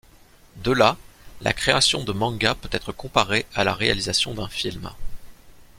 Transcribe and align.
De 0.63 0.71
là, 0.71 0.97
la 1.41 1.53
création 1.53 2.03
de 2.03 2.11
manga 2.11 2.55
peut 2.55 2.71
être 2.71 2.91
comparée 2.91 3.45
à 3.53 3.63
la 3.63 3.75
réalisation 3.75 4.33
d'un 4.33 4.47
film. 4.49 4.89